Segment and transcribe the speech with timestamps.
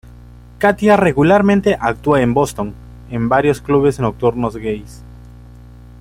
[0.57, 2.73] Katya regularmente actúa en Boston
[3.11, 5.03] en varios clubes nocturnos gays.